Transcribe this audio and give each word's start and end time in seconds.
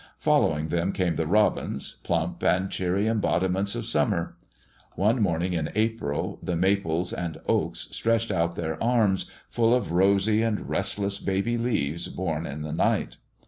Following 0.17 0.69
them 0.69 0.93
came 0.93 1.15
the 1.15 1.27
robins, 1.27 1.97
plump 2.01 2.41
and 2.43 2.71
cheery 2.71 3.05
embodiments 3.05 3.75
of 3.75 3.85
summer. 3.85 4.35
One 4.95 5.21
morning 5.21 5.53
in 5.53 5.69
April 5.75 6.39
the 6.41 6.55
maples 6.55 7.13
and 7.13 7.37
oaks 7.47 7.81
stretched 7.91 8.31
out 8.31 8.55
their 8.55 8.83
arms, 8.83 9.29
full 9.51 9.75
of 9.75 9.91
rosy 9.91 10.41
and 10.41 10.67
restless 10.67 11.19
baby 11.19 11.55
leaves 11.55 12.07
born 12.07 12.47
in 12.47 12.63
the 12.63 12.73
night. 12.73 13.17